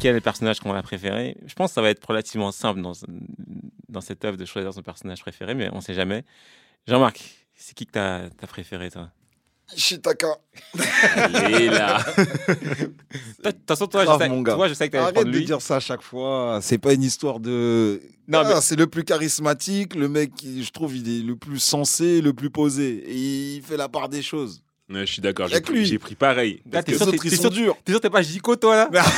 [0.00, 2.80] quel est le personnage qu'on a préféré Je pense que ça va être relativement simple
[2.80, 2.92] dans,
[3.88, 6.24] dans cette œuvre de choisir son personnage préféré, mais on ne sait jamais.
[6.88, 9.10] Jean-Marc, c'est qui que tu as, préféré, toi?
[9.76, 10.38] Ishitaka.
[10.74, 11.98] Il est là.
[13.42, 15.76] De toute façon, toi, je sais, toi, je sais que tu Arrête de dire ça
[15.76, 16.58] à chaque fois.
[16.62, 18.00] C'est pas une histoire de.
[18.28, 18.60] Non, ah, mais...
[18.60, 19.94] c'est le plus charismatique.
[19.94, 23.02] Le mec, je trouve, il est le plus sensé, le plus posé.
[23.06, 26.62] Et il fait la part des choses je suis d'accord, j'ai pris, pris, pareil.
[26.70, 27.76] Là, t'es sûr, ils sont durs.
[27.84, 28.90] T'es sûr t'es pas Jico, toi, là?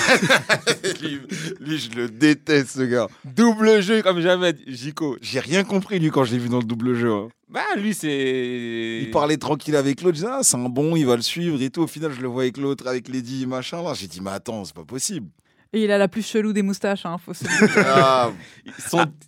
[1.60, 3.08] Lui, je le déteste, ce gars.
[3.24, 5.16] Double jeu comme jamais, Jico.
[5.20, 7.10] J'ai rien compris, lui, quand je l'ai vu dans le double jeu.
[7.10, 7.28] Hein.
[7.48, 9.00] Bah, lui, c'est.
[9.02, 10.16] Il parlait tranquille avec l'autre.
[10.16, 11.82] Je disais, ah, c'est un bon, il va le suivre et tout.
[11.82, 13.82] Au final, je le vois avec l'autre, avec Lady machin.
[13.82, 15.28] Là, j'ai dit, mais attends, c'est pas possible.
[15.74, 17.44] Et il a la plus chelou des moustaches, hein, faut se
[17.78, 18.30] ah.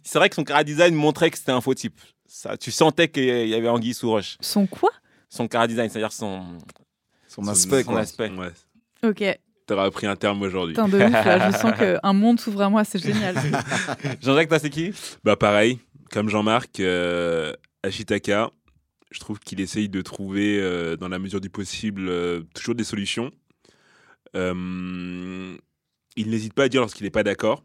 [0.02, 1.98] C'est vrai que son cara design montrait que c'était un faux type.
[2.26, 4.36] Ça, tu sentais qu'il y avait Anguille sous roche.
[4.40, 4.90] Son quoi?
[5.34, 6.58] Son car design, c'est-à-dire son,
[7.26, 7.82] son aspect.
[7.82, 8.30] Son, aspect.
[8.30, 8.52] Ouais.
[9.02, 9.24] Ok.
[9.66, 10.76] T'auras appris un terme aujourd'hui.
[10.76, 11.50] de ouf, là.
[11.50, 13.34] Je sens qu'un monde s'ouvre à moi, c'est génial.
[14.22, 14.92] Jean-Jacques, toi, c'est qui?
[15.24, 15.80] Bah, pareil,
[16.12, 18.50] comme Jean-Marc, euh, Ashitaka,
[19.10, 22.84] je trouve qu'il essaye de trouver, euh, dans la mesure du possible, euh, toujours des
[22.84, 23.32] solutions.
[24.34, 25.58] il
[26.16, 27.64] n'hésite pas à dire lorsqu'il n'est pas d'accord.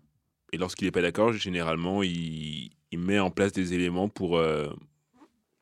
[0.51, 4.41] Et lorsqu'il n'est pas d'accord, généralement, il, il, met en place des éléments pour,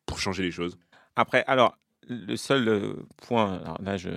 [0.06, 0.78] pour changer les choses.
[1.14, 1.76] Après, alors,
[2.08, 4.10] le seul euh, point, alors là, je.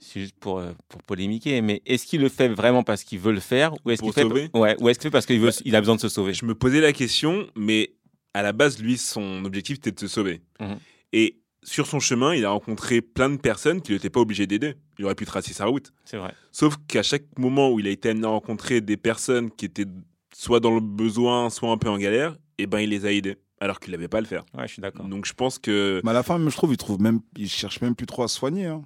[0.00, 3.32] C'est juste pour, euh, pour polémiquer, mais est-ce qu'il le fait vraiment parce qu'il veut
[3.32, 5.74] le faire ou est-ce qu'il fait, ouais, ou est-ce qu'il fait parce qu'il veut, il
[5.74, 6.34] a besoin de se sauver?
[6.34, 7.94] Je me posais la question, mais
[8.32, 10.40] à la base, lui, son objectif, c'était de se sauver.
[10.60, 10.74] Mmh
[11.12, 14.74] Et sur son chemin, il a rencontré plein de personnes qui n'étaient pas obligées d'aider.
[15.00, 15.92] Il aurait pu tracer sa route.
[16.04, 16.32] C'est vrai.
[16.52, 19.86] Sauf qu'à chaque moment où il a été amené à rencontrer des personnes qui étaient
[20.32, 23.36] soit dans le besoin, soit un peu en galère, eh ben il les a aidés
[23.60, 24.44] alors qu'il n'avait pas à le faire.
[24.54, 25.06] Ouais, je suis d'accord.
[25.06, 26.00] Donc je pense que.
[26.04, 28.28] Mais à la fin, je trouve, il trouve même, il cherche même plus trop à
[28.28, 28.66] se soigner.
[28.66, 28.82] Hein.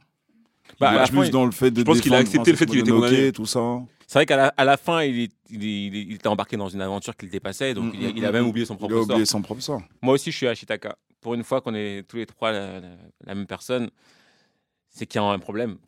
[0.81, 1.81] Bah, plus dans le fait de.
[1.81, 3.33] Je pense qu'il a accepté le fait qu'il était condamné.
[3.33, 3.83] Tout ça.
[4.07, 7.30] C'est vrai qu'à la, à la, fin, il, il, était embarqué dans une aventure qu'il
[7.30, 9.05] dépassait, donc mm, il, a, mm, même mm, oublié son propre sort.
[9.07, 9.83] Il a oublié son propre sort.
[10.02, 10.97] Moi aussi, je suis à Shitaka.
[11.23, 12.83] Pour une fois qu'on est tous les trois la,
[13.27, 13.89] même personne,
[14.91, 15.79] c'est qu'il y a un problème.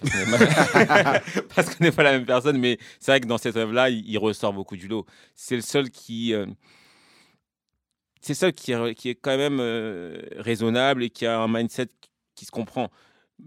[1.54, 4.16] Parce qu'on n'est pas, la même personne, mais c'est vrai que dans cette œuvre-là, il,
[4.16, 5.04] ressort beaucoup du lot.
[5.34, 6.32] C'est le seul qui.
[6.32, 6.46] Euh,
[8.24, 11.88] c'est ça qui est, qui est quand même euh, raisonnable et qui a un mindset
[12.34, 12.90] qui se comprend.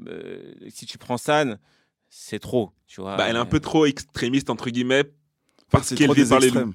[0.08, 1.58] Euh, si tu prends San,
[2.10, 3.18] c'est trop, tu vois.
[3.18, 5.04] Bah, elle est un peu trop extrémiste, entre guillemets,
[5.72, 6.74] parce qu'elle est par les loups.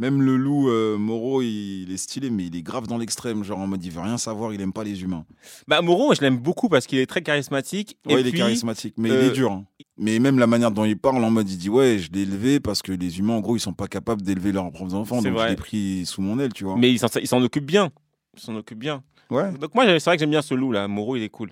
[0.00, 3.44] Même le loup euh, Moreau, il, est stylé, mais il est grave dans l'extrême.
[3.44, 5.26] Genre en mode, il veut rien savoir, il aime pas les humains.
[5.68, 7.98] Bah, Moreau, je l'aime beaucoup parce qu'il est très charismatique.
[8.06, 9.52] Ouais, il est charismatique, mais il est dur.
[9.52, 9.66] Hein.
[9.98, 12.58] Mais même la manière dont il parle, en mode, il dit Ouais, je l'ai élevé
[12.60, 15.20] parce que les humains, en gros, ils sont pas capables d'élever leurs propres enfants.
[15.20, 16.76] Donc, je l'ai pris sous mon aile, tu vois.
[16.76, 17.90] Mais il s'en occupe bien.
[18.34, 19.02] Il s'en occupe bien.
[19.30, 19.52] Ouais.
[19.52, 20.88] Donc, moi, c'est vrai que j'aime bien ce loup, là.
[20.88, 21.50] Moreau, il est cool.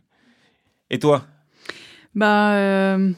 [0.90, 1.26] Et toi?
[2.14, 2.54] Bah.
[2.54, 3.12] Euh,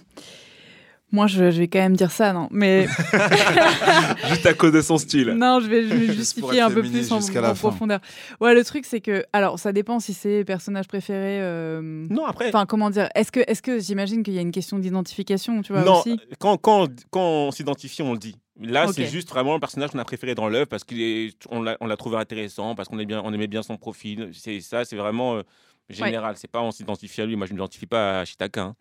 [1.12, 2.48] moi, je, vais quand même dire ça, non.
[2.50, 2.86] Mais
[4.28, 5.30] juste à cause de son style.
[5.30, 7.20] Non, je vais, justifier un peu plus en,
[7.54, 8.00] profondeur.
[8.40, 11.40] Ouais, le truc, c'est que, alors, ça dépend si c'est personnage préféré.
[11.40, 12.48] Euh, non, après.
[12.48, 15.72] Enfin, comment dire Est-ce que, est-ce que j'imagine qu'il y a une question d'identification, tu
[15.72, 16.18] vois Non, aussi?
[16.38, 18.36] quand, quand, quand on s'identifie, on le dit.
[18.60, 22.16] Là, c'est juste vraiment le personnage qu'on a préféré dans l'œuvre parce qu'on l'a trouvé
[22.16, 24.30] intéressant, parce qu'on on aimait bien son profil.
[24.32, 25.36] C'est ça, c'est vraiment.
[25.36, 25.42] Euh,
[25.92, 26.36] général.
[26.36, 27.36] C'est pas on s'identifie à lui.
[27.36, 28.62] Moi, je ne m'identifie pas à Shitaka.
[28.62, 28.76] Hein.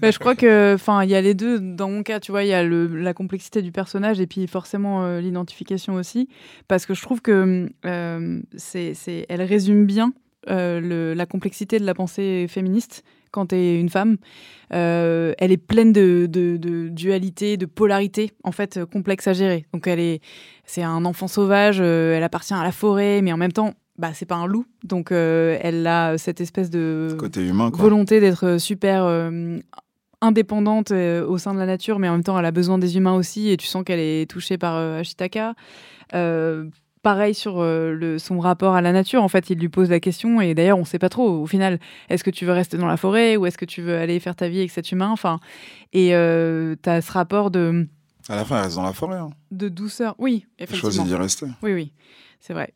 [0.02, 1.58] je crois que, enfin, il y a les deux.
[1.60, 4.46] Dans mon cas, tu vois, il y a le, la complexité du personnage et puis
[4.46, 6.28] forcément euh, l'identification aussi,
[6.68, 10.12] parce que je trouve que euh, c'est, elle résume bien
[10.48, 14.18] euh, le, la complexité de la pensée féministe quand tu es une femme.
[14.70, 19.66] elle est pleine de, de, de, dualité, de polarité, en fait, complexe à gérer.
[19.72, 20.20] Donc, elle est,
[20.64, 24.26] c'est un enfant sauvage, elle appartient à la forêt, mais en même temps, bah, c'est
[24.26, 27.14] pas un loup, donc euh, elle a cette espèce de
[27.74, 29.58] volonté d'être super euh,
[30.22, 32.96] indépendante euh, au sein de la nature, mais en même temps elle a besoin des
[32.96, 35.54] humains aussi, et tu sens qu'elle est touchée par Ashitaka.
[37.02, 40.40] Pareil sur le, son rapport à la nature, en fait, il lui pose la question,
[40.40, 41.78] et d'ailleurs on sait pas trop au final,
[42.08, 44.36] est-ce que tu veux rester dans la forêt ou est-ce que tu veux aller faire
[44.36, 45.40] ta vie avec cet humain Enfin,
[45.92, 47.86] et tu as ce rapport de...
[48.28, 49.18] À la fin, elle reste dans la forêt.
[49.18, 49.30] Hein.
[49.50, 50.92] De douceur, oui, effectivement.
[50.92, 51.46] Choisit d'y rester.
[51.62, 51.92] Oui, oui,
[52.40, 52.72] c'est vrai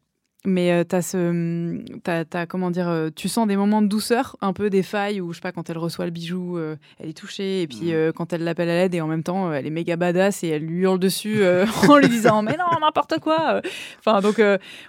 [0.47, 4.53] mais euh, t'as ce, t'as, comment dire, euh, tu sens des moments de douceur, un
[4.53, 7.17] peu des failles où je sais pas quand elle reçoit le bijou, euh, elle est
[7.19, 8.13] touchée et puis mm.
[8.13, 10.63] quand elle l'appelle à l'aide et en même temps elle est méga badass et elle
[10.63, 11.43] lui hurle dessus
[11.89, 13.61] en lui disant mais non n'importe quoi.
[13.99, 14.39] Enfin donc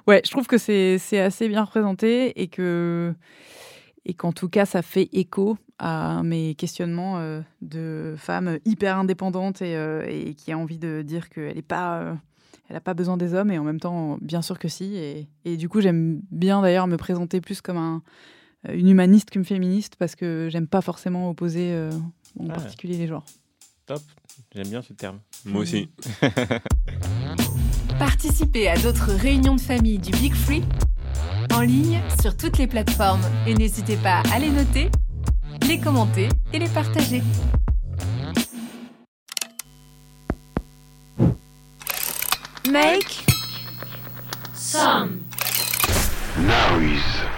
[0.08, 3.14] ouais, je trouve que c'est, c'est assez bien représenté et que
[4.06, 7.20] et qu'en tout cas ça fait écho à mes questionnements
[7.62, 9.74] de femmes hyper indépendantes et,
[10.08, 12.16] et qui a envie de dire qu'elle est pas
[12.70, 14.96] elle n'a pas besoin des hommes et en même temps, bien sûr que si.
[14.96, 18.02] Et, et du coup, j'aime bien d'ailleurs me présenter plus comme un,
[18.70, 21.90] une humaniste qu'une féministe parce que j'aime pas forcément opposer
[22.40, 23.26] en particulier les genres.
[23.86, 24.02] Top,
[24.54, 25.20] j'aime bien ce terme.
[25.46, 25.90] Moi aussi.
[28.00, 30.64] Participez à d'autres réunions de famille du Big Free
[31.54, 34.90] en ligne sur toutes les plateformes et n'hésitez pas à les noter,
[35.68, 37.24] les commenter et les partager.
[42.70, 43.24] Make
[44.54, 45.24] some
[46.38, 47.37] noise.